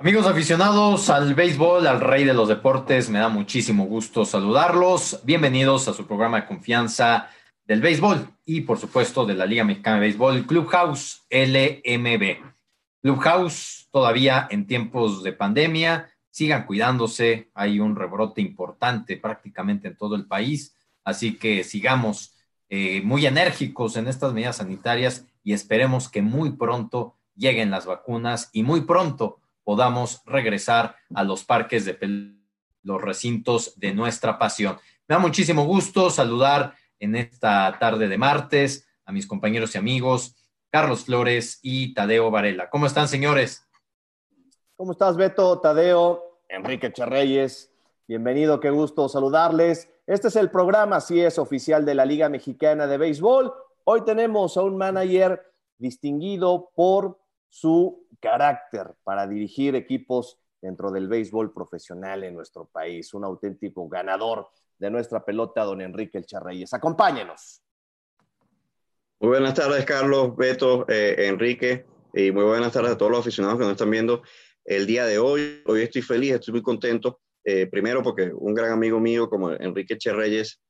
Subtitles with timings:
[0.00, 5.18] Amigos aficionados al béisbol, al rey de los deportes, me da muchísimo gusto saludarlos.
[5.24, 7.30] Bienvenidos a su programa de confianza
[7.66, 12.36] del béisbol y por supuesto de la Liga Mexicana de Béisbol, Clubhouse LMB.
[13.02, 20.14] Clubhouse todavía en tiempos de pandemia, sigan cuidándose, hay un rebrote importante prácticamente en todo
[20.14, 22.36] el país, así que sigamos
[22.68, 28.48] eh, muy enérgicos en estas medidas sanitarias y esperemos que muy pronto lleguen las vacunas
[28.52, 31.98] y muy pronto podamos regresar a los parques de
[32.84, 34.78] los recintos de nuestra pasión.
[35.06, 40.36] Me da muchísimo gusto saludar en esta tarde de martes a mis compañeros y amigos
[40.70, 42.70] Carlos Flores y Tadeo Varela.
[42.70, 43.68] ¿Cómo están, señores?
[44.74, 47.70] ¿Cómo estás, Beto, Tadeo, Enrique Charreyes?
[48.06, 49.90] Bienvenido, qué gusto saludarles.
[50.06, 53.52] Este es el programa, así es, oficial de la Liga Mexicana de Béisbol.
[53.84, 55.42] Hoy tenemos a un manager
[55.76, 63.14] distinguido por su carácter para dirigir equipos dentro del béisbol profesional en nuestro país.
[63.14, 66.72] Un auténtico ganador de nuestra pelota, don Enrique El Charreyes.
[66.74, 67.62] Acompáñenos.
[69.20, 73.58] Muy buenas tardes, Carlos, Beto, eh, Enrique, y muy buenas tardes a todos los aficionados
[73.58, 74.22] que nos están viendo
[74.64, 75.62] el día de hoy.
[75.66, 77.20] Hoy estoy feliz, estoy muy contento.
[77.42, 80.60] Eh, primero porque un gran amigo mío como Enrique Cherreyes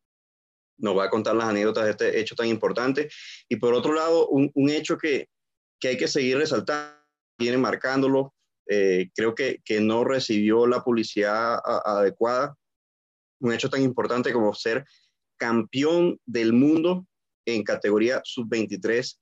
[0.79, 3.11] nos va a contar las anécdotas de este hecho tan importante.
[3.49, 5.29] Y por otro lado, un, un hecho que,
[5.81, 6.99] que hay que seguir resaltando
[7.39, 8.35] viene marcándolo.
[8.69, 12.55] Eh, creo que, no recibió la publicidad adecuada.
[13.41, 14.85] Un hecho tan importante como ser
[15.39, 17.07] campeón del mundo
[17.47, 19.19] en categoría sub-23.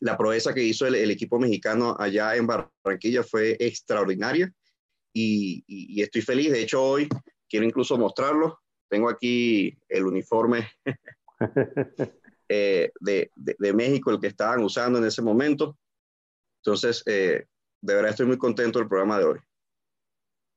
[0.00, 4.50] La proeza que hizo el, equipo mexicano allá en Barranquilla fue extraordinaria
[5.12, 6.52] y, y, estoy feliz.
[6.52, 7.08] De hecho, hoy
[7.48, 8.60] quiero incluso mostrarlo.
[8.88, 10.70] Tengo aquí el uniforme
[12.48, 15.76] eh, de, de, México, el que estaban usando en ese momento.
[16.62, 17.46] Entonces, eh,
[17.80, 19.38] de verdad estoy muy contento del programa de hoy.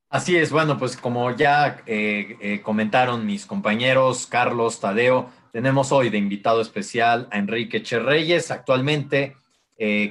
[0.09, 6.09] Así es, bueno, pues como ya eh, eh, comentaron mis compañeros Carlos, Tadeo, tenemos hoy
[6.09, 9.35] de invitado especial a Enrique Cherreyes, actualmente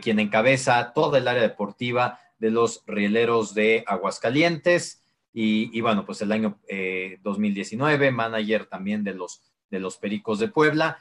[0.03, 6.21] quien encabeza toda el área deportiva de los rieleros de Aguascalientes y, y bueno, pues
[6.23, 6.59] el año
[7.23, 9.41] 2019, manager también de los,
[9.71, 10.99] de los Pericos de Puebla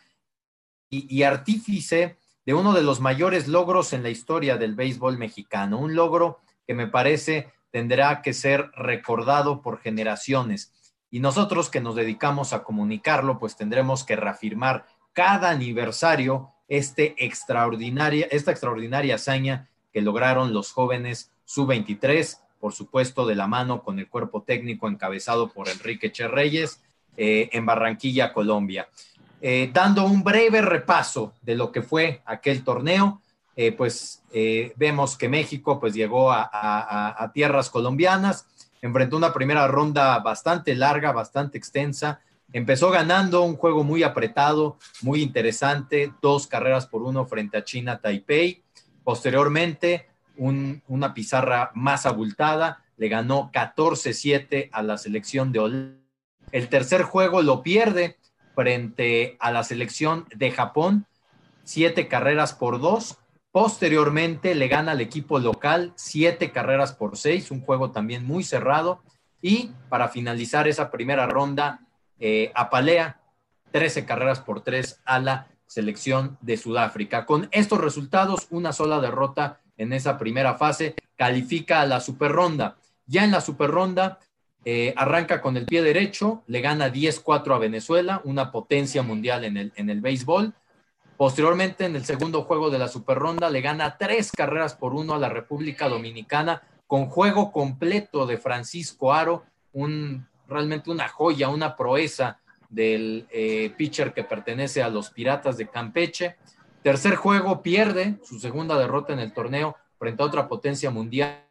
[0.89, 5.95] y, artífice de uno de los mayores logros en la historia del béisbol mexicano, un
[5.95, 10.73] logro que me parece tendrá que ser recordado por generaciones.
[11.11, 18.51] Y nosotros que nos dedicamos a comunicarlo, pues tendremos que reafirmar cada aniversario este esta
[18.51, 24.43] extraordinaria hazaña que lograron los jóvenes sub-23, por supuesto de la mano con el cuerpo
[24.43, 26.81] técnico encabezado por Enrique Cherreyes
[27.17, 28.87] eh, en Barranquilla, Colombia.
[29.41, 33.21] Eh, dando un breve repaso de lo que fue aquel torneo,
[33.55, 38.47] eh, pues eh, vemos que México pues llegó a, tierras colombianas,
[38.81, 42.19] enfrentó una primera ronda bastante larga, bastante extensa,
[42.51, 47.99] empezó ganando un juego muy apretado, muy interesante, dos carreras por uno frente a China
[47.99, 48.63] Taipei,
[49.03, 50.07] posteriormente
[50.37, 55.99] una pizarra más abultada, le ganó 14-7 a la selección de Holanda.
[56.51, 58.18] El tercer juego lo pierde
[58.59, 61.05] frente a la selección de Japón,
[61.63, 63.17] siete carreras por dos.
[63.53, 69.01] Posteriormente le gana al equipo local siete carreras por seis, un juego también muy cerrado.
[69.41, 71.79] Y para finalizar esa primera ronda,
[72.19, 73.21] eh, apalea
[73.71, 77.25] 13 carreras por tres a la selección de Sudáfrica.
[77.25, 82.75] Con estos resultados, una sola derrota en esa primera fase califica a la super ronda.
[83.05, 84.19] Ya en la super ronda
[84.65, 89.57] eh, arranca con el pie derecho, le gana 10-4 a Venezuela, una potencia mundial en
[89.57, 90.53] el, en el béisbol.
[91.17, 95.19] Posteriormente, en el segundo juego de la Superronda, le gana tres carreras por uno a
[95.19, 99.43] la República Dominicana, con juego completo de Francisco Aro,
[99.73, 102.39] un, realmente una joya, una proeza
[102.69, 106.37] del eh, pitcher que pertenece a los Piratas de Campeche.
[106.83, 111.45] Tercer juego, pierde su segunda derrota en el torneo frente a otra potencia mundial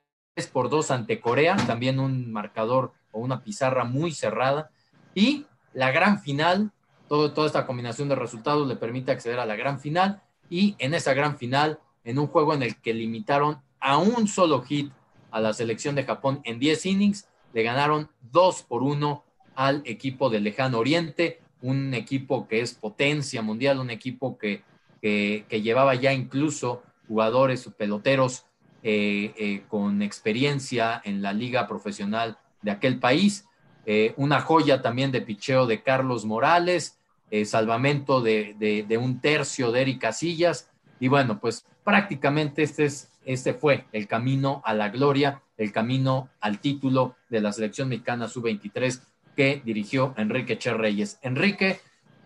[0.52, 4.70] por dos ante Corea, también un marcador o una pizarra muy cerrada.
[5.14, 6.70] Y la gran final,
[7.08, 10.22] todo, toda esta combinación de resultados le permite acceder a la gran final.
[10.50, 14.62] Y en esa gran final, en un juego en el que limitaron a un solo
[14.62, 14.92] hit
[15.30, 20.30] a la selección de Japón en 10 innings, le ganaron 2 por 1 al equipo
[20.30, 24.62] del lejano oriente, un equipo que es potencia mundial, un equipo que,
[25.02, 28.44] que, que llevaba ya incluso jugadores o peloteros
[28.84, 33.46] eh, eh, con experiencia en la liga profesional de aquel país.
[33.86, 36.98] Eh, una joya también de picheo de Carlos Morales,
[37.44, 40.70] salvamento de, un tercio de Eric Casillas.
[40.98, 46.28] Y bueno, pues prácticamente este, es, este fue el camino a la gloria el camino
[46.40, 49.02] al título de la selección mexicana sub-23
[49.36, 51.18] que dirigió Enrique Che Reyes.
[51.22, 51.80] Enrique,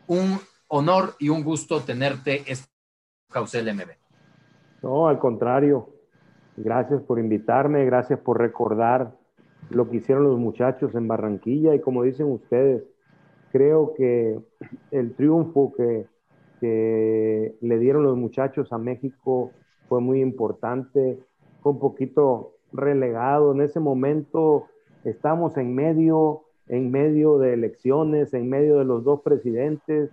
[0.06, 0.38] un
[0.68, 2.68] honor y un gusto tenerte este
[3.30, 3.88] Causel MB.
[4.82, 5.88] No, al contrario.
[6.56, 9.16] Gracias por invitarme, gracias por recordar
[9.74, 12.84] lo que hicieron los muchachos en Barranquilla y como dicen ustedes,
[13.50, 14.38] creo que
[14.90, 16.06] el triunfo que,
[16.60, 19.50] que le dieron los muchachos a México
[19.88, 21.18] fue muy importante,
[21.60, 23.52] fue un poquito relegado.
[23.52, 24.66] En ese momento
[25.04, 30.10] estamos en medio, en medio de elecciones, en medio de los dos presidentes.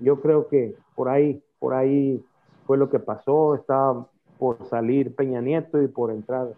[0.00, 2.24] Yo creo que por ahí, por ahí
[2.66, 3.54] fue lo que pasó.
[3.54, 4.08] Estaba
[4.38, 6.54] por salir Peña Nieto y por entrar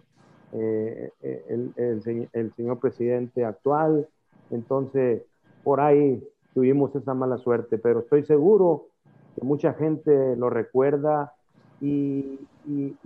[0.52, 4.08] eh, el, el, señor presidente actual.
[4.50, 5.22] Entonces,
[5.62, 6.22] por ahí
[6.54, 8.86] tuvimos esa mala suerte, pero estoy seguro
[9.34, 11.34] que mucha gente lo recuerda
[11.80, 12.40] y,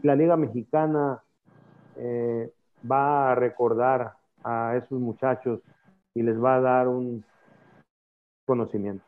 [0.03, 1.23] la Liga Mexicana
[1.97, 2.51] eh,
[2.91, 5.61] va a recordar a esos muchachos
[6.15, 7.25] y les va a dar un
[8.45, 9.05] conocimiento.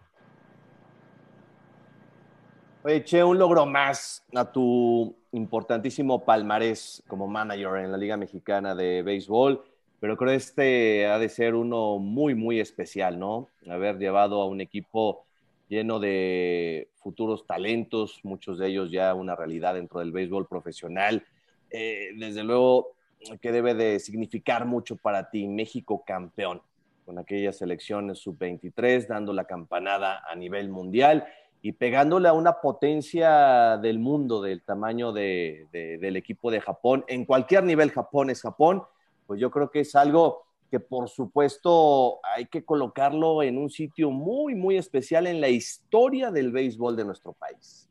[2.84, 8.74] Oye, Che, un logro más a tu importantísimo palmarés como manager en la Liga Mexicana
[8.74, 9.64] de Béisbol,
[9.98, 13.48] pero creo que este ha de ser uno muy, muy especial, ¿no?
[13.68, 15.24] Haber llevado a un equipo
[15.68, 21.24] lleno de futuros talentos, muchos de ellos ya una realidad dentro del béisbol profesional.
[21.70, 22.92] Eh, desde luego
[23.40, 26.62] que debe de significar mucho para ti México campeón,
[27.04, 31.26] con aquellas selecciones sub-23, dando la campanada a nivel mundial
[31.64, 37.06] y pegándole a una potencia del mundo del tamaño de, del equipo de Japón.
[37.08, 38.82] En cualquier nivel Japón es Japón,
[39.26, 44.10] pues yo creo que es algo que por supuesto hay que colocarlo en un sitio
[44.10, 47.88] muy, muy especial en la historia del béisbol de nuestro país.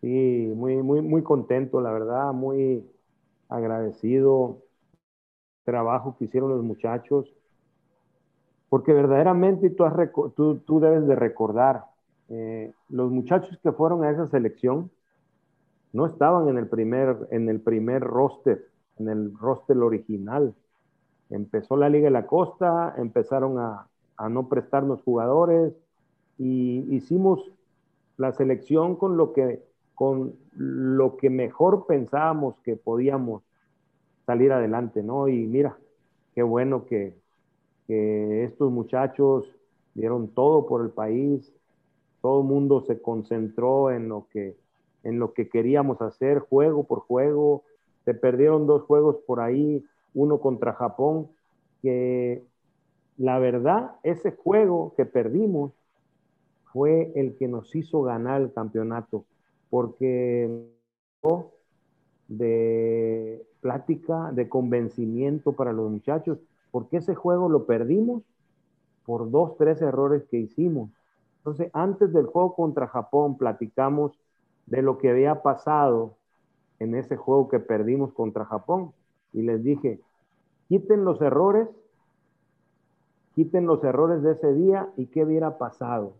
[0.00, 2.82] Sí, muy, muy, muy contento, la verdad, muy
[3.50, 4.62] agradecido
[5.64, 7.30] trabajo que hicieron los muchachos,
[8.70, 11.84] porque verdaderamente tú, tú debes de recordar,
[12.28, 14.90] eh, los muchachos que fueron a esa selección
[15.92, 18.66] no estaban en el primer, en el primer roster,
[18.98, 20.54] en el roster original.
[21.30, 25.74] Empezó la Liga de la Costa, empezaron a, a no prestarnos jugadores
[26.38, 27.52] y hicimos
[28.16, 29.64] la selección con lo que
[29.94, 33.42] con lo que mejor pensábamos que podíamos
[34.26, 35.28] salir adelante, ¿no?
[35.28, 35.78] Y mira,
[36.34, 37.16] qué bueno que,
[37.86, 39.46] que estos muchachos
[39.94, 41.52] dieron todo por el país,
[42.20, 44.56] todo el mundo se concentró en lo que
[45.04, 47.64] en lo que queríamos hacer juego por juego.
[48.04, 49.84] Se perdieron dos juegos por ahí,
[50.14, 51.28] uno contra Japón,
[51.82, 52.42] que
[53.16, 55.72] la verdad, ese juego que perdimos
[56.72, 59.24] fue el que nos hizo ganar el campeonato,
[59.70, 60.68] porque
[62.28, 66.38] de plática, de convencimiento para los muchachos,
[66.70, 68.22] porque ese juego lo perdimos
[69.04, 70.90] por dos, tres errores que hicimos.
[71.48, 74.12] Entonces, antes del juego contra Japón, platicamos
[74.66, 76.18] de lo que había pasado
[76.78, 78.92] en ese juego que perdimos contra Japón.
[79.32, 79.98] Y les dije,
[80.68, 81.66] quiten los errores,
[83.34, 86.12] quiten los errores de ese día y qué hubiera pasado.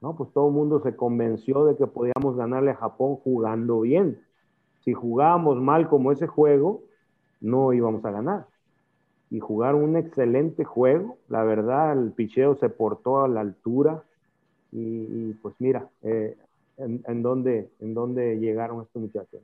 [0.00, 4.20] No, pues todo el mundo se convenció de que podíamos ganarle a Japón jugando bien.
[4.84, 6.82] Si jugábamos mal como ese juego,
[7.40, 8.46] no íbamos a ganar.
[9.30, 11.18] Y jugaron un excelente juego.
[11.26, 14.04] La verdad, el picheo se portó a la altura
[14.72, 16.34] y, pues mira, eh,
[16.78, 19.40] en, dónde, en dónde llegaron estos muchachos.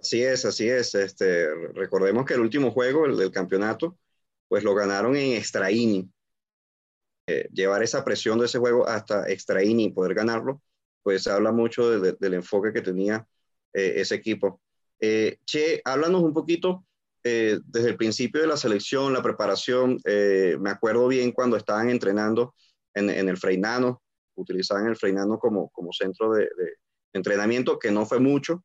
[0.00, 0.94] Así es, así es.
[0.94, 3.96] Este, recordemos que el último juego, el del campeonato,
[4.48, 6.12] pues lo ganaron en extra inning.
[7.28, 10.60] Eh, llevar esa presión de ese juego hasta extra inning y poder ganarlo,
[11.02, 13.26] pues habla mucho del enfoque que tenía
[13.72, 14.60] eh, ese equipo.
[14.98, 16.84] che, háblanos un poquito
[17.28, 21.90] eh, desde el principio de la selección, la preparación, eh, me acuerdo bien cuando estaban
[21.90, 22.54] entrenando
[22.94, 24.00] en, el Freinano,
[24.36, 26.48] utilizaban el Freinano como, como centro de,
[27.12, 28.62] entrenamiento, que no fue mucho,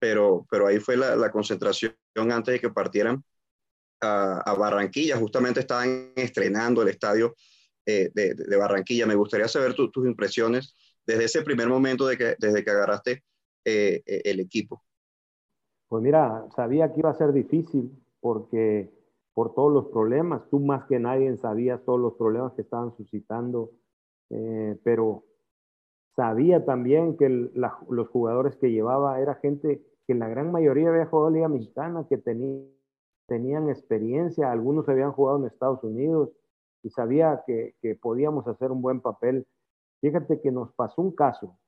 [0.00, 3.22] pero, pero ahí fue la, concentración antes de que partieran
[4.00, 5.16] a, Barranquilla.
[5.16, 7.36] Justamente estaban estrenando el estadio
[7.86, 9.06] eh, de, Barranquilla.
[9.06, 10.74] Me gustaría saber tus impresiones
[11.06, 13.22] desde ese primer momento de que, desde que agarraste
[13.64, 14.82] el equipo.
[15.92, 18.90] Pues mira, sabía que iba a ser difícil porque
[19.34, 23.72] por todos los problemas, tú más que nadie sabías todos los problemas que estaban suscitando,
[24.30, 25.24] eh, pero
[26.16, 31.28] sabía también que los jugadores que llevaba era gente que la gran mayoría había jugado
[31.28, 36.30] Liga Mexicana, que tenían experiencia, algunos habían jugado en Estados Unidos
[36.82, 39.46] y sabía que, que podíamos hacer un buen papel.
[40.00, 41.58] Fíjate que nos pasó un caso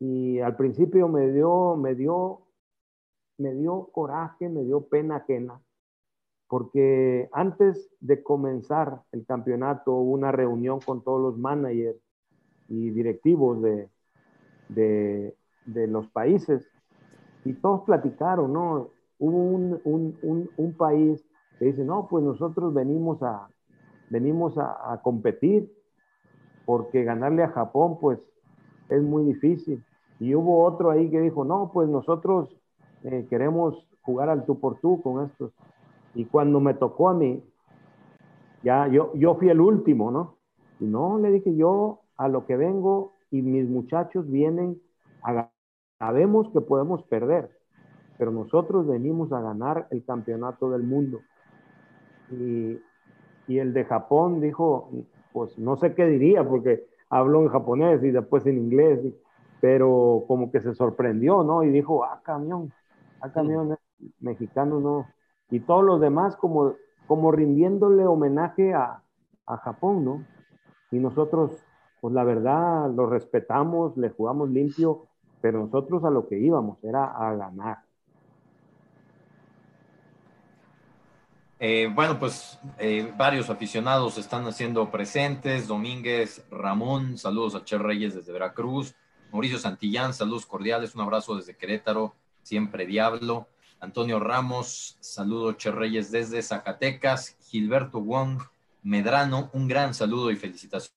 [0.00, 2.47] y al principio me dio, me dio
[3.38, 5.60] me dio coraje, me dio pena ajena,
[6.48, 11.98] porque antes de comenzar el campeonato hubo una reunión con todos los managers
[12.68, 13.88] y directivos de,
[14.68, 16.66] de, de los países
[17.44, 18.90] y todos platicaron, ¿no?
[19.18, 21.24] Hubo un, un, un, país
[21.58, 23.48] que dice, no, pues nosotros venimos a,
[24.10, 25.72] venimos a, a competir
[26.64, 28.18] porque ganarle a Japón, pues
[28.88, 29.84] es muy difícil.
[30.20, 32.54] Y hubo otro ahí que dijo, no, pues nosotros
[33.04, 35.52] eh, queremos jugar al tú por tú con estos.
[36.14, 37.42] Y cuando me tocó a mí,
[38.62, 40.36] ya yo, yo fui el último, ¿no?
[40.80, 44.80] Y no, le dije yo a lo que vengo y mis muchachos vienen
[45.22, 45.50] a
[45.98, 47.50] sabemos que podemos perder,
[48.16, 51.20] pero nosotros venimos a ganar el campeonato del mundo.
[52.30, 52.78] Y,
[53.48, 54.90] y el de Japón dijo,
[55.32, 59.00] pues no sé qué diría, porque habló en japonés y después en inglés,
[59.60, 61.64] pero como que se sorprendió, ¿no?
[61.64, 62.72] Y dijo, ah, camión,
[63.20, 63.76] ah, camión
[64.20, 65.06] mexicano, no.
[65.50, 66.74] Y todos los demás como,
[67.06, 69.02] como rindiéndole homenaje a,
[69.46, 70.24] a Japón, ¿no?
[70.90, 71.52] Y nosotros,
[72.00, 75.06] pues la verdad, lo respetamos, le jugamos limpio,
[75.40, 77.78] pero nosotros a lo que íbamos era a ganar.
[81.60, 85.66] Eh, bueno, pues eh, varios aficionados están haciendo presentes.
[85.66, 88.94] Domínguez, Ramón, saludos a Che Reyes desde Veracruz.
[89.32, 92.14] Mauricio Santillán, saludos cordiales, un abrazo desde Querétaro,
[92.48, 93.48] siempre Diablo.
[93.80, 97.36] Antonio Ramos, saludo Che Reyes desde Zacatecas.
[97.50, 98.40] Gilberto Wong
[98.82, 100.96] Medrano, un gran saludo y felicitaciones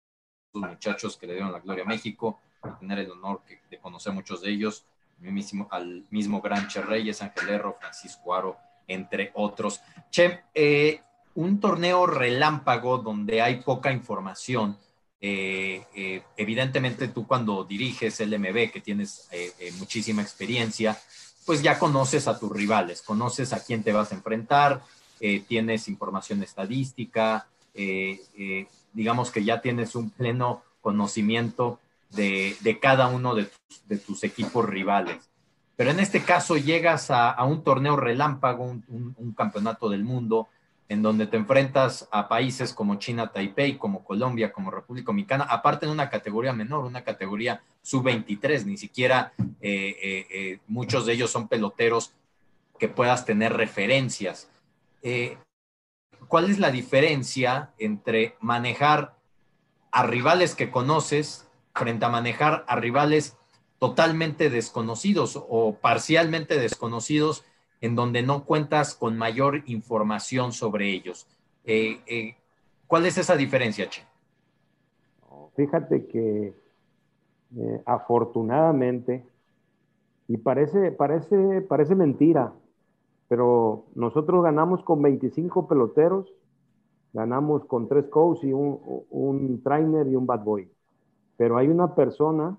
[0.53, 2.39] a los muchachos que le dieron la gloria a México,
[2.79, 4.85] tener el honor de conocer muchos de ellos,
[5.69, 9.81] al mismo gran Che Reyes, Ángel Erro, Francisco Aro entre otros.
[10.09, 11.01] Che, eh,
[11.35, 14.77] un torneo relámpago donde hay poca información.
[15.19, 19.29] Eh, eh, evidentemente tú cuando diriges el MB, que tienes
[19.77, 20.97] muchísima experiencia,
[21.51, 24.83] pues ya conoces a tus rivales, conoces a quién te vas a enfrentar,
[25.49, 27.45] tienes información estadística,
[28.93, 31.81] digamos que ya tienes un pleno conocimiento
[32.11, 35.29] de, cada uno de tus equipos rivales.
[35.75, 40.47] Pero en este caso llegas a, un torneo relámpago, un, campeonato del mundo,
[40.91, 45.85] en donde te enfrentas a países como China, Taipei, como Colombia, como República Dominicana, aparte
[45.85, 51.31] en una categoría menor, una categoría sub-23, ni siquiera eh, eh, eh, muchos de ellos
[51.31, 52.11] son peloteros
[52.77, 54.49] que puedas tener referencias.
[56.27, 59.15] ¿Cuál es la diferencia entre manejar
[59.93, 63.37] a rivales que conoces frente a manejar a rivales
[63.79, 67.45] totalmente desconocidos o parcialmente desconocidos
[67.81, 71.27] en donde no cuentas con mayor información sobre ellos.
[71.65, 72.35] Eh, eh,
[72.85, 74.03] ¿Cuál es esa diferencia, Che?
[75.55, 76.53] Fíjate que
[77.57, 79.25] eh, afortunadamente,
[80.27, 82.53] y parece, parece, parece mentira,
[83.27, 86.31] pero nosotros ganamos con 25 peloteros,
[87.13, 90.71] ganamos con tres coaches y un, un trainer y un bad boy.
[91.35, 92.57] Pero hay una persona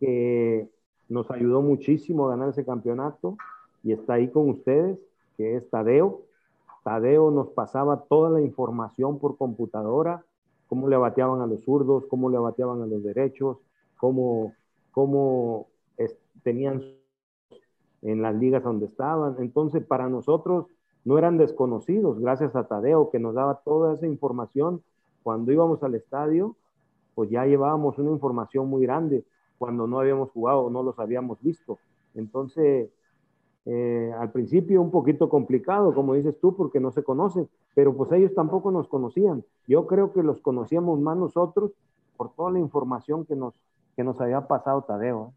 [0.00, 0.68] que
[1.08, 3.36] nos ayudó muchísimo a ganar ese campeonato
[3.82, 4.98] y está ahí con ustedes,
[5.36, 6.22] que es Tadeo.
[6.84, 10.24] Tadeo nos pasaba toda la información por computadora,
[10.68, 13.58] cómo le bateaban a los zurdos, cómo le bateaban a los derechos,
[13.96, 14.54] cómo,
[14.90, 15.68] cómo
[16.42, 16.82] tenían
[18.02, 19.36] en las ligas donde estaban.
[19.38, 20.66] Entonces, para nosotros
[21.04, 24.82] no eran desconocidos, gracias a Tadeo, que nos daba toda esa información.
[25.22, 26.56] Cuando íbamos al estadio,
[27.14, 29.24] pues ya llevábamos una información muy grande
[29.58, 31.78] cuando no habíamos jugado, no los habíamos visto.
[32.14, 32.90] Entonces,
[33.64, 38.10] eh, al principio un poquito complicado, como dices tú, porque no se conocen, pero pues
[38.12, 39.44] ellos tampoco nos conocían.
[39.66, 41.72] Yo creo que los conocíamos más nosotros
[42.16, 43.54] por toda la información que nos,
[43.96, 45.32] que nos había pasado Tadeo.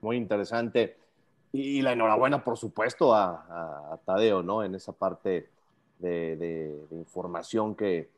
[0.00, 0.96] Muy interesante.
[1.52, 4.64] Y la enhorabuena, por supuesto, a, Tadeo, ¿no?
[4.64, 5.48] En esa parte
[5.98, 8.10] de información que,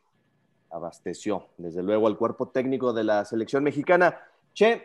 [0.70, 4.18] abasteció, desde luego, al cuerpo técnico de la selección mexicana.
[4.54, 4.82] Che,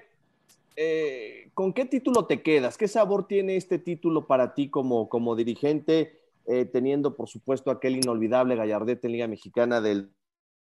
[0.76, 2.78] eh, ¿con qué título te quedas?
[2.78, 7.98] ¿Qué sabor tiene este título para ti como, como dirigente, eh, teniendo, por supuesto, aquel
[7.98, 10.12] inolvidable gallardete en Liga Mexicana del,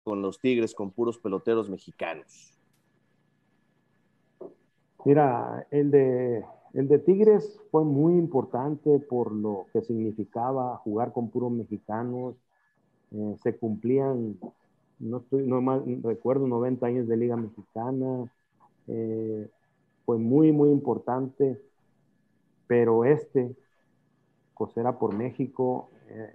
[0.03, 2.57] con los Tigres, con puros peloteros mexicanos?
[5.03, 6.43] Mira, el de,
[6.73, 12.35] el de Tigres fue muy importante por lo que significaba jugar con puros mexicanos.
[13.11, 14.37] Eh, se cumplían
[14.99, 18.31] no estoy, no más, recuerdo 90 años de Liga Mexicana,
[20.05, 21.61] fue muy, muy importante,
[22.67, 23.55] pero este,
[24.57, 26.33] pues era por México, eh,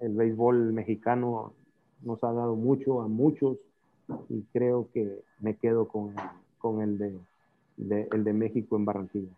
[0.00, 1.52] el béisbol mexicano
[2.02, 3.58] nos ha dado mucho a muchos
[4.28, 6.14] y creo que me quedo con,
[6.58, 7.18] con el de
[7.80, 9.32] el de México en Barranquilla.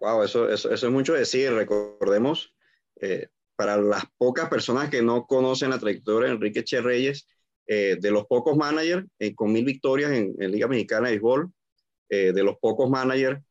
[0.00, 1.52] Wow, eso, eso, es mucho decir.
[1.52, 2.54] Recordemos,
[3.00, 7.26] eh, para las pocas personas que no conocen la trayectoria de Enrique Che Reyes,
[7.68, 11.52] eh, de los pocos managers eh, con mil victorias en, Liga Mexicana de Béisbol,
[12.08, 13.42] de los pocos managers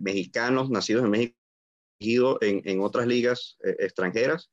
[0.00, 4.52] mexicanos nacidos en México en, en otras ligas extranjeras,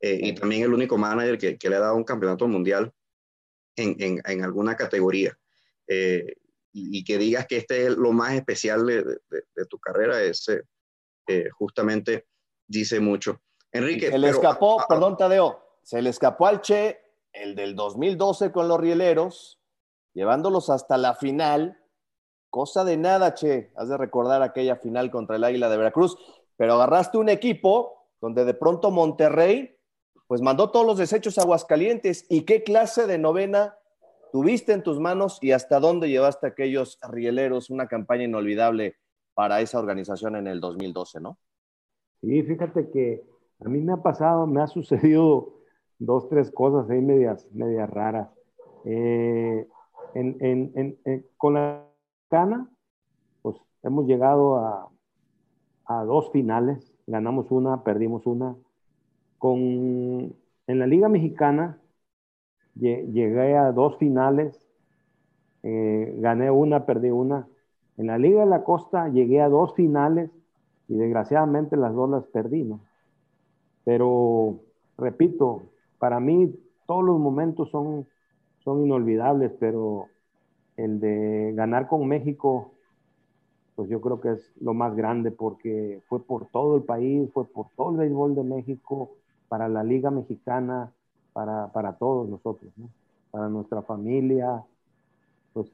[0.00, 2.92] y también el único manager que, que, le ha dado un campeonato mundial
[3.74, 5.36] en, en, en alguna categoría.
[5.88, 6.36] Y,
[6.72, 10.46] y, que digas que este es lo más especial de, de, tu carrera, es,
[11.58, 12.28] justamente
[12.68, 13.42] dice mucho.
[13.72, 14.10] Enrique.
[14.10, 18.80] Se le escapó, perdón, Tadeo, se le escapó al Che el del 2012 con los
[18.80, 19.60] Rieleros,
[20.12, 21.78] llevándolos hasta la final.
[22.50, 23.72] Cosa de nada, Che.
[23.76, 26.16] Has de recordar aquella final contra el Águila de Veracruz.
[26.56, 29.76] Pero agarraste un equipo donde de pronto Monterrey,
[30.26, 32.26] pues mandó todos los desechos a Aguascalientes.
[32.28, 33.76] ¿Y qué clase de novena
[34.32, 37.70] tuviste en tus manos y hasta dónde llevaste a aquellos rieleros?
[37.70, 38.96] Una campaña inolvidable
[39.34, 41.38] para esa organización en el 2012, ¿no?
[42.20, 43.24] Sí, fíjate que
[43.64, 45.59] a mí me ha pasado, me ha sucedido
[46.00, 48.28] dos, tres cosas ahí medias, medias raras.
[48.84, 49.68] Eh,
[51.36, 51.86] con la
[52.28, 52.68] Cana,
[53.42, 54.88] pues hemos llegado a,
[56.06, 58.56] dos finales, ganamos una, perdimos una.
[59.38, 60.34] Con,
[60.66, 61.78] en la Liga Mexicana
[62.74, 64.68] llegué a dos finales,
[65.62, 67.48] eh, gané una, perdí una.
[67.96, 70.30] En la Liga de la Costa llegué a dos finales
[70.88, 72.80] y desgraciadamente las dos las perdí, ¿no?
[73.84, 74.60] Pero,
[74.96, 75.62] repito,
[76.00, 76.52] para mí
[76.86, 78.08] todos los momentos son,
[78.64, 80.08] son inolvidables, pero
[80.76, 82.72] el de ganar con México,
[83.76, 87.44] pues yo creo que es lo más grande porque fue por todo el país, fue
[87.44, 89.12] por todo el béisbol de México,
[89.48, 90.90] para la Liga Mexicana,
[91.32, 92.88] para, para todos nosotros, ¿no?
[93.30, 94.64] para nuestra familia,
[95.52, 95.68] pues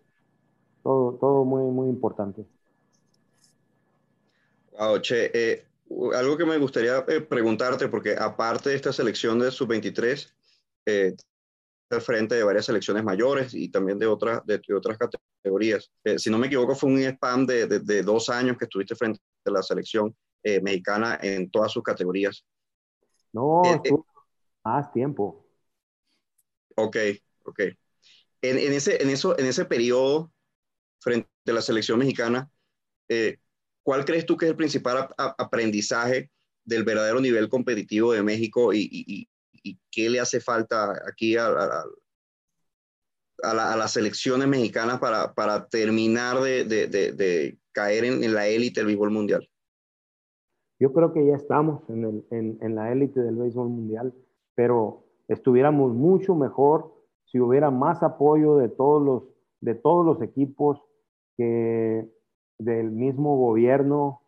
[0.83, 2.45] todo, todo muy, muy importante.
[4.79, 5.65] Wow, che, eh,
[6.15, 10.33] algo que me gustaría eh, preguntarte, porque aparte de esta selección de sub-23,
[10.87, 11.17] eh,
[11.91, 15.91] al frente de varias selecciones mayores y también de otras, de, otras categorías.
[16.05, 19.21] Eh, si no me equivoco, fue un spam de, de, dos años que estuviste frente
[19.45, 22.45] a la selección eh, mexicana en todas sus categorías.
[23.33, 23.63] No,
[24.65, 25.47] más tiempo.
[26.75, 26.97] Ok,
[27.45, 27.61] ok.
[28.43, 30.33] En, en, ese, en, eso, en ese periodo
[30.99, 32.51] frente a la selección mexicana,
[33.09, 33.39] eh,
[33.87, 36.33] ¿cuál crees tú que es el principal aprendizaje
[36.65, 39.29] del verdadero nivel competitivo de México y,
[39.93, 41.85] qué le hace falta aquí a,
[43.43, 49.49] las selecciones mexicanas para, terminar de, caer en, la élite del béisbol mundial?
[50.81, 54.13] Yo creo que ya estamos en, la élite del béisbol mundial,
[54.57, 56.93] pero estuviéramos mucho mejor
[57.27, 59.23] si hubiera más apoyo de todos los,
[59.61, 60.81] de todos los equipos
[61.37, 62.16] que
[62.59, 64.21] del mismo gobierno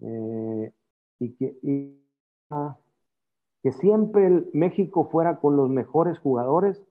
[0.00, 0.72] eh,
[1.18, 1.98] y, que,
[2.50, 2.76] ah,
[3.62, 6.82] que siempre México fuera con los mejores jugadores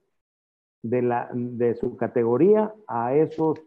[0.83, 3.59] de, la, de su categoría a esos,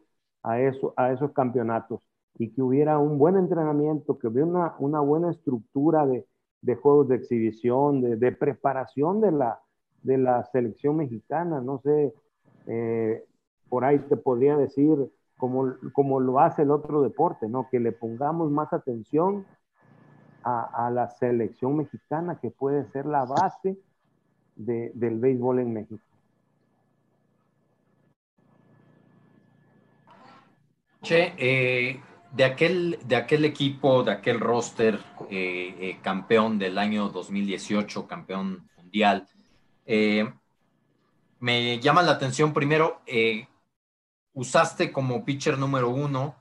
[0.43, 2.01] a, eso, a esos campeonatos
[2.39, 6.27] y que hubiera un buen entrenamiento, que hubiera una, una buena estructura de,
[6.63, 9.61] de, juegos de exhibición, de, de, preparación de la,
[10.03, 11.61] de la selección mexicana.
[11.61, 12.15] No sé,
[12.67, 13.25] eh,
[13.69, 17.69] por ahí te podría decir como, como lo hace el otro deporte, ¿no?
[17.71, 19.47] Que le pongamos más atención
[20.43, 23.79] a, a la selección mexicana, que puede ser la base
[24.57, 26.03] de, del béisbol en México.
[31.03, 32.01] Che, eh,
[32.33, 34.99] de, aquel, de aquel equipo, de aquel roster
[35.31, 39.27] eh, eh, campeón del año 2018, campeón mundial,
[41.41, 43.01] me llama la atención primero
[44.39, 46.37] usaste como pitcher número uno,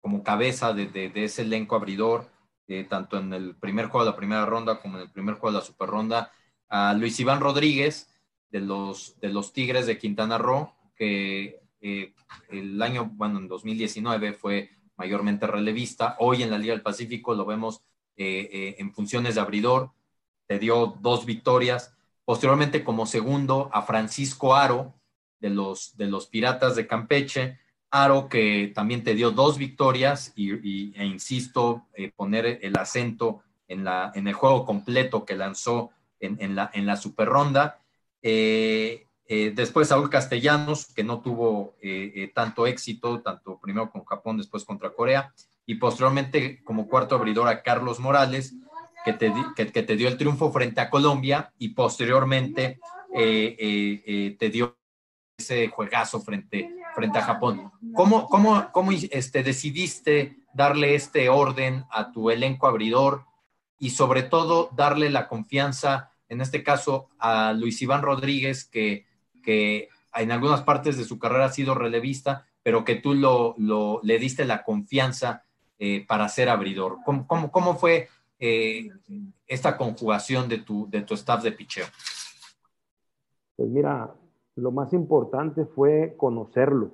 [0.00, 2.28] como cabeza de, ese elenco abridor,
[2.66, 5.52] eh, tanto en el primer juego de la primera ronda como en el primer juego
[5.52, 6.32] de la super ronda,
[6.68, 8.12] a Luis Iván Rodríguez
[8.50, 12.14] de los, de los Tigres de Quintana Roo, que eh,
[12.48, 16.16] el año, bueno, en 2019 fue mayormente relevista.
[16.18, 17.80] Hoy en la Liga del Pacífico lo vemos
[18.16, 19.92] eh, en funciones de abridor,
[20.48, 21.94] te dio dos victorias.
[22.24, 24.94] Posteriormente, como segundo, a Francisco Aro,
[25.44, 27.58] de los, de los Piratas de Campeche.
[27.90, 33.84] Aro, que también te dio dos victorias y, e insisto, eh, poner el acento en,
[33.84, 37.78] la, en el juego completo que lanzó en, la, en la super ronda.
[38.22, 41.76] Eh, eh, después Saúl Castellanos, que no tuvo
[42.32, 45.34] tanto éxito, tanto primero con Japón, después contra Corea,
[45.66, 48.54] y posteriormente como cuarto abridor a Carlos Morales,
[49.04, 52.80] que te, que, que te dio el triunfo frente a Colombia y posteriormente
[53.12, 54.78] te dio
[55.36, 57.72] ese juegazo frente, frente a Japón.
[57.94, 63.24] ¿Cómo, cómo, cómo este, decidiste darle este orden a tu elenco abridor
[63.78, 69.06] y sobre todo darle la confianza, en este caso, a Luis Iván Rodríguez, que,
[69.42, 74.00] que en algunas partes de su carrera ha sido relevista, pero que tú lo, lo
[74.02, 75.44] le diste la confianza
[75.78, 76.98] eh, para ser abridor.
[77.04, 78.88] ¿Cómo, cómo, cómo fue eh,
[79.46, 81.86] esta conjugación de tu, de tu staff de picheo?
[83.56, 84.14] Pues mira,
[84.56, 86.92] lo más importante fue conocerlo,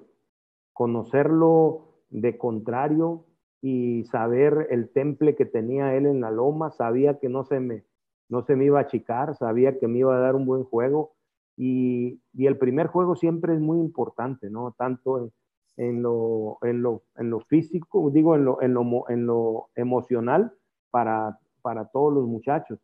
[0.72, 3.26] conocerlo de contrario
[3.60, 7.84] y saber el temple que tenía él en la loma, sabía que no se me,
[8.28, 11.12] no se me iba a achicar, sabía que me iba a dar un buen juego
[11.56, 14.72] y, y el primer juego siempre es muy importante, ¿no?
[14.72, 15.30] Tanto
[15.76, 20.54] en, lo, en, lo, en lo, físico, digo, en lo, en lo, en lo emocional
[20.90, 22.78] para, para todos los muchachos.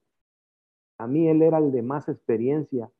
[0.98, 2.90] A mí él era el de más experiencia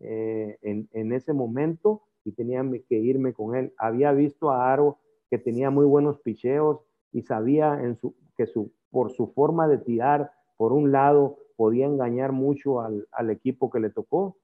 [0.00, 3.72] eh, en, ese momento y tenía que irme con él.
[3.78, 4.98] Había visto a Aro
[5.30, 6.80] que tenía muy buenos picheos
[7.12, 11.86] y sabía en su, que su, por su forma de tirar, por un lado, podía
[11.86, 14.36] engañar mucho al, al equipo que le tocó.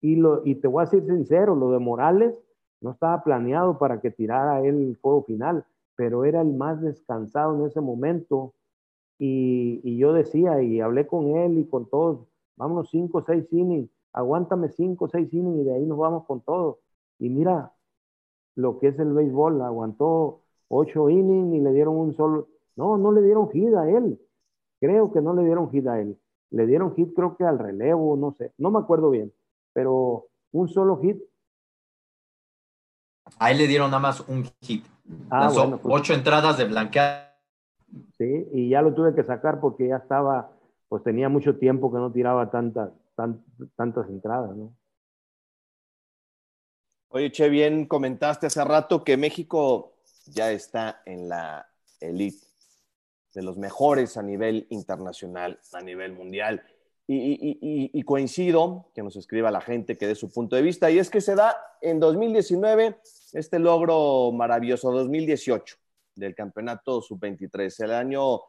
[0.00, 2.34] Y, lo, y te voy a ser sincero, lo de Morales
[2.80, 5.64] no estaba planeado para que tirara él el juego final,
[5.96, 8.54] pero era el más descansado en ese momento.
[9.18, 12.20] Y, y yo decía, y hablé con él y con todos,
[12.56, 16.80] vámonos cinco seis innings, aguántame cinco seis innings y de ahí nos vamos con todo.
[17.18, 17.72] Y mira
[18.54, 22.48] lo que es el béisbol, aguantó ocho innings y le dieron un solo.
[22.76, 24.20] No, no le dieron hit a él.
[24.80, 26.18] Creo que no le dieron hit a él.
[26.50, 29.32] Le dieron hit, creo que al relevo, no sé, no me acuerdo bien,
[29.72, 31.22] pero un solo hit.
[33.38, 34.84] A él le dieron nada más un hit.
[35.30, 37.36] Ah, bueno, pues, ocho entradas de blanquear.
[38.16, 40.50] Sí, y ya lo tuve que sacar porque ya estaba,
[40.88, 42.90] pues tenía mucho tiempo que no tiraba tantas,
[43.76, 44.74] tantas entradas, ¿no?
[47.10, 49.94] Oye, Che, bien comentaste hace rato que México
[50.26, 51.66] ya está en la
[52.00, 52.46] elite
[53.34, 56.62] de los mejores a nivel internacional, a nivel mundial.
[57.10, 61.08] Y, coincido que nos escriba la gente que dé su punto de vista, y es
[61.08, 62.98] que se da en 2019
[63.32, 65.76] este logro maravilloso, 2018
[66.14, 67.84] del campeonato sub-23.
[67.84, 68.40] El año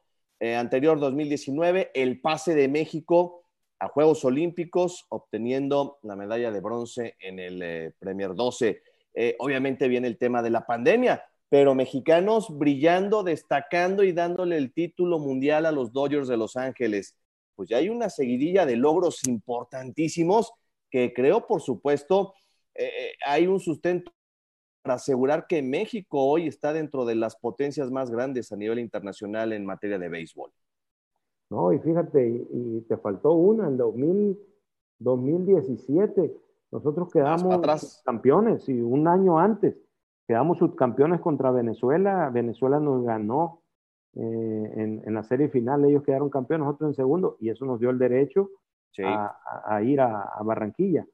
[0.42, 3.46] eh, anterior, 2019, el pase de México
[3.80, 8.82] a Juegos Olímpicos, obteniendo la medalla de bronce en el eh, Premier 12.
[9.14, 14.74] Eh, obviamente viene el tema de la pandemia, pero mexicanos brillando, destacando y dándole el
[14.74, 17.16] título mundial a los Dodgers de Los Ángeles.
[17.56, 20.52] Pues ya hay una seguidilla de logros importantísimos
[20.92, 22.34] que creo, por supuesto,
[22.76, 24.12] eh, hay un sustento
[24.82, 29.54] para asegurar que México hoy está dentro de las potencias más grandes a nivel internacional
[29.54, 30.52] en materia de béisbol.
[31.50, 36.38] No, y fíjate, y, te faltó una en 2017.
[36.72, 39.76] Nosotros quedamos campeones y un año antes
[40.28, 42.30] quedamos subcampeones contra Venezuela.
[42.30, 43.64] Venezuela nos ganó
[44.14, 47.90] eh, en, la serie final, ellos quedaron campeones, nosotros en segundo, y eso nos dio
[47.90, 48.52] el derecho
[49.04, 51.08] a, ir a, Barranquilla.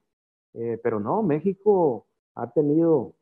[0.54, 3.14] Eh, pero no, México ha tenido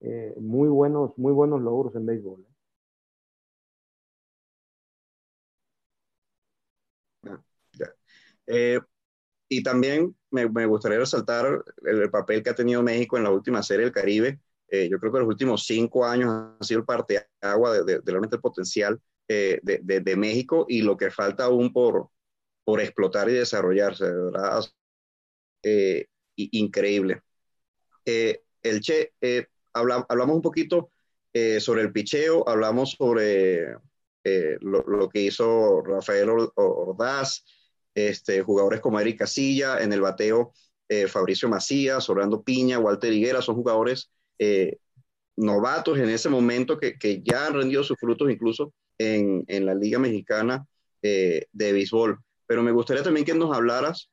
[0.00, 2.47] eh, muy, buenos, muy buenos logros en béisbol.
[9.48, 13.84] Y también me, gustaría resaltar el, papel que ha tenido México en la última serie
[13.84, 17.82] del Caribe, eh, yo creo que los últimos cinco años han sido parte de agua
[17.82, 22.10] de, realmente el potencial eh, de, de, México y lo que falta aún por,
[22.64, 24.64] por explotar y desarrollarse, de verdad,
[25.62, 26.06] eh,
[26.36, 27.22] increíble.
[28.04, 29.14] el Che,
[29.72, 30.92] hablamos un poquito
[31.60, 33.74] sobre el picheo, hablamos sobre
[34.60, 37.44] lo, lo, que hizo Rafael Ordaz,
[38.06, 40.52] este, jugadores como Eric Casilla, en el bateo
[41.08, 44.78] Fabricio Macías, Orlando Piña, Walter Higuera, son jugadores eh,
[45.36, 50.66] novatos en ese momento que, ya han rendido sus frutos incluso en, la Liga Mexicana
[51.02, 52.18] eh, de Béisbol.
[52.46, 54.10] Pero me gustaría también que nos hablaras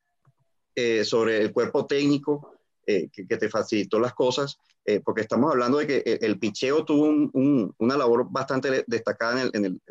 [0.75, 2.51] eh, sobre el cuerpo técnico
[2.85, 4.59] que, te facilitó las cosas,
[5.03, 9.81] porque estamos hablando de que el picheo tuvo un, una labor bastante destacada el, el,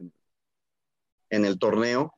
[1.31, 2.15] en el torneo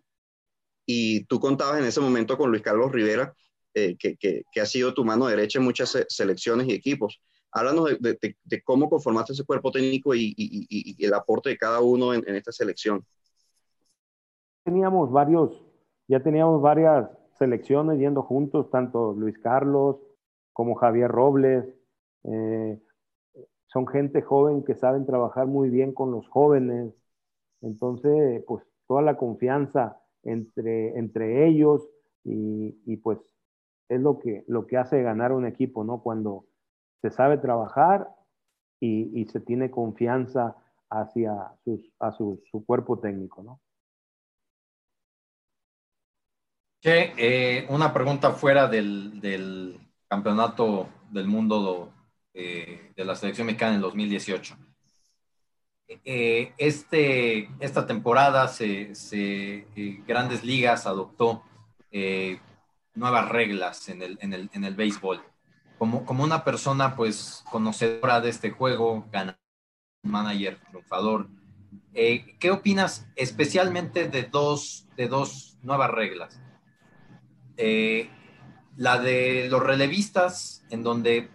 [0.87, 3.35] y tú contabas en ese momento con Luis Carlos Rivera,
[3.75, 4.17] que, que,
[4.51, 7.21] que, ha sido tu mano derecha en muchas selecciones y equipos.
[7.57, 12.53] Háblanos de, cómo conformaste ese cuerpo técnico y, el aporte de cada uno en, esta
[12.53, 13.03] selección.
[14.63, 15.65] Teníamos varios,
[16.07, 19.97] ya teníamos varias selecciones yendo juntos, tanto Luis Carlos
[20.53, 21.65] como Javier Robles.
[22.25, 22.79] Eh,
[23.69, 26.93] son gente joven que saben trabajar muy bien con los jóvenes.
[27.63, 31.89] Entonces, pues toda la confianza entre, entre ellos
[32.25, 33.19] y, y, pues
[33.89, 36.03] es lo que, lo que hace ganar un equipo, ¿no?
[36.03, 36.47] Cuando,
[37.03, 38.09] se sabe trabajar
[38.81, 40.57] y, se tiene confianza
[40.91, 43.61] hacia sus, a su, cuerpo técnico, ¿no?
[46.81, 51.93] Che, eh, una pregunta fuera del, campeonato del mundo
[52.33, 54.57] eh, de la selección mexicana en 2018.
[55.89, 58.93] Eh, este, esta temporada se,
[60.07, 61.43] Grandes Ligas adoptó
[62.95, 65.23] nuevas reglas en el, en el, en el béisbol.
[65.79, 69.39] Como, como una persona pues conocedora de este juego, gana
[70.03, 71.29] manager triunfador,
[71.95, 76.41] eh, ¿qué opinas especialmente de dos, de dos nuevas reglas?
[77.57, 78.11] Eh,
[78.77, 81.31] la de los relevistas, en donde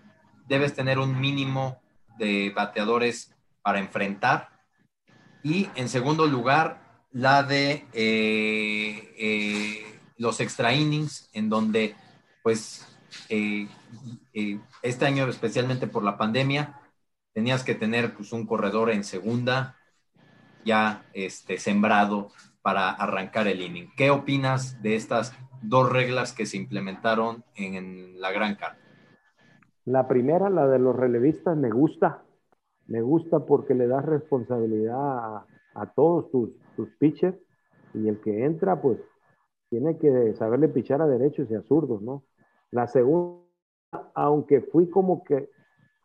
[0.47, 1.81] debes tener un mínimo
[2.17, 4.49] de bateadores para enfrentar.
[5.43, 11.95] Y en segundo lugar, la de eh, los extra innings, en donde,
[12.43, 12.87] pues,
[13.29, 13.67] eh,
[14.33, 16.79] eh, este año, especialmente por la pandemia,
[17.33, 19.77] tenías que tener pues, un corredor en segunda
[20.63, 22.29] ya este, sembrado
[22.61, 23.89] para arrancar el inning.
[23.97, 28.77] ¿Qué opinas de estas dos reglas que se implementaron en, la Gran Carta?
[29.85, 32.21] La primera, la de los relevistas, me gusta.
[32.87, 37.37] Me gusta porque le das responsabilidad a, todos tus, tus pitchers
[37.93, 38.99] y el que entra, pues
[39.69, 42.23] tiene que saberle pichar a derechos y a zurdos, ¿no?
[42.71, 43.41] La segunda,
[44.13, 45.49] aunque fui como que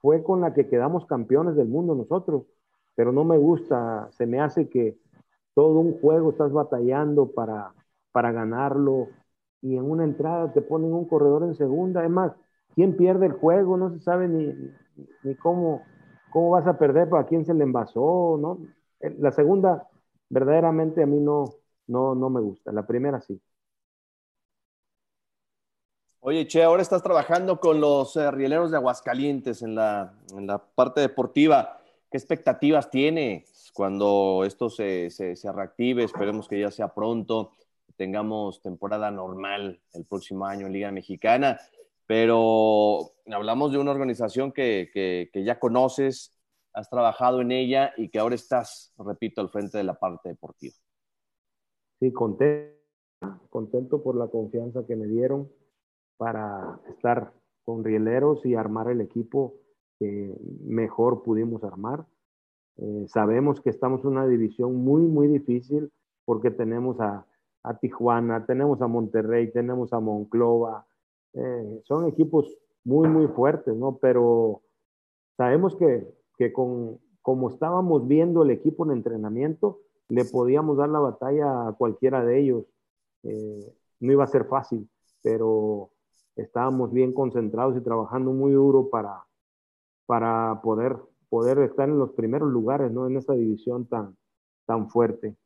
[0.01, 2.45] fue con la que quedamos campeones del mundo nosotros,
[2.95, 4.97] pero no me gusta, se me hace que
[5.55, 7.73] todo un juego estás batallando para,
[8.13, 9.09] para ganarlo
[9.63, 12.33] y en una entrada te ponen un corredor en segunda, es más,
[12.75, 13.77] ¿quién pierde el juego?
[13.77, 14.55] No se sabe ni,
[15.23, 15.83] ni cómo,
[16.37, 18.59] cómo vas a perder, para quién se le envasó, ¿no?
[19.01, 19.89] La segunda,
[20.29, 21.55] verdaderamente a mí no,
[21.87, 23.41] no, no me gusta, la primera sí.
[26.21, 30.59] Oye, Che, ahora estás trabajando con los eh, rieleros de Aguascalientes en la, en la,
[30.59, 31.81] parte deportiva.
[32.11, 36.05] ¿Qué expectativas tienes cuando esto se, se, se, reactive?
[36.05, 37.53] Esperemos que ya sea pronto,
[37.97, 41.59] tengamos temporada normal el próximo año en Liga Mexicana.
[42.07, 46.39] Pero hablamos de una organización que, que, ya conoces,
[46.73, 50.75] has trabajado en ella y que ahora estás, repito, al frente de la parte deportiva.
[51.99, 52.77] Sí, contento,
[53.51, 55.51] contento por la confianza que me dieron
[56.17, 57.33] para estar
[57.65, 59.55] con rieleros y armar el equipo
[59.99, 62.07] que mejor pudimos armar.
[62.77, 65.91] Eh, sabemos que estamos en una división muy, muy difícil
[66.25, 67.27] porque tenemos a,
[67.81, 70.87] Tijuana, tenemos a Monterrey, tenemos a Monclova.
[71.37, 73.99] Eh, son equipos muy, muy fuertes, ¿no?
[73.99, 74.63] Pero
[75.37, 76.07] sabemos que,
[76.39, 81.73] que con, como estábamos viendo el equipo en entrenamiento, le podíamos dar la batalla a
[81.73, 82.65] cualquiera de ellos.
[83.25, 84.89] Eh, no iba a ser fácil,
[85.23, 85.91] pero
[86.37, 89.25] estábamos bien concentrados y trabajando muy duro para,
[90.07, 90.97] para poder,
[91.29, 93.07] poder estar en los primeros lugares, ¿no?
[93.07, 94.17] En esta división tan,
[94.65, 95.37] tan fuerte.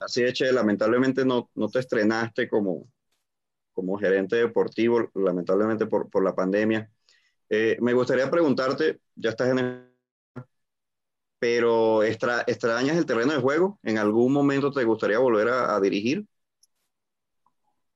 [0.00, 2.86] Así es, Che, lamentablemente no, no te estrenaste como,
[3.76, 6.90] como gerente deportivo, lamentablemente por, por la pandemia.
[7.50, 9.92] Eh, me gustaría preguntarte, ya estás en el...
[11.38, 16.26] Pero extrañas el terreno de juego, ¿en algún momento te gustaría volver a dirigir?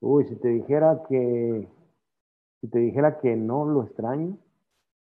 [0.00, 1.66] Uy, si te dijera que,
[2.60, 4.36] si te dijera que no lo extraño,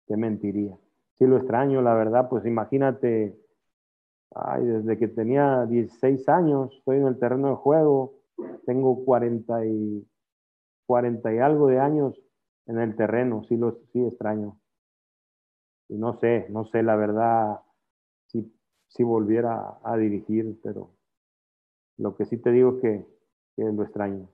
[0.06, 0.74] te mentiría.
[1.18, 3.38] Si lo extraño, la verdad, pues imagínate,
[4.34, 8.14] ay, desde que tenía 16 años, estoy en el terreno de juego,
[8.64, 10.06] tengo 40 y,
[10.90, 12.20] 40 y algo de años
[12.66, 14.60] en el terreno, sí lo sí extraño.
[15.88, 17.60] Y no sé, no sé la verdad
[18.26, 18.52] si,
[18.88, 20.96] si volviera a dirigir, pero
[21.96, 23.06] lo que sí te digo es que,
[23.54, 24.28] que lo extraño.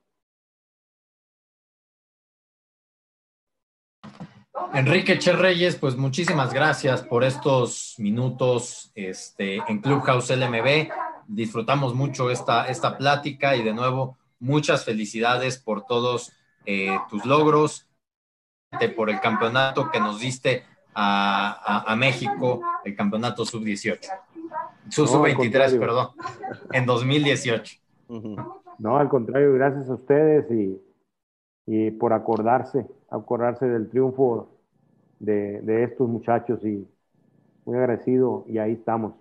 [4.73, 10.88] Enrique Che Reyes, pues muchísimas gracias por estos minutos este, en Clubhouse LMB.
[11.29, 16.33] Disfrutamos mucho esta, esta plática y de nuevo muchas felicidades por todos
[16.66, 17.88] eh, tus logros,
[18.94, 24.00] por el campeonato que nos diste a, México, el campeonato sub-18.
[24.90, 26.09] Sub-23, perdón,
[26.72, 27.79] en 2018.
[28.79, 30.81] No, al contrario, gracias a ustedes y,
[31.66, 34.57] y por acordarse, acordarse del triunfo
[35.18, 36.87] de, estos muchachos y
[37.64, 39.14] muy agradecido y ahí estamos.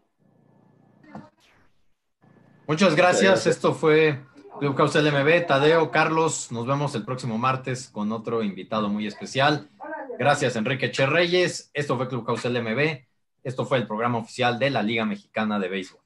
[2.68, 3.48] Muchas gracias.
[3.48, 4.20] Esto fue
[4.60, 5.48] Clubhouse LMB.
[5.48, 9.70] Tadeo, Carlos, nos vemos el próximo martes con otro invitado muy especial.
[10.18, 11.70] Gracias, Enrique Che Reyes.
[11.74, 13.04] Esto fue Clubhouse LMB.
[13.44, 16.05] Esto fue el programa oficial de la Liga Mexicana de Béisbol.